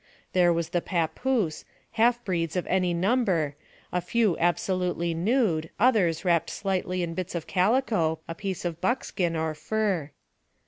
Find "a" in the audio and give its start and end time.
3.91-4.01, 8.27-8.33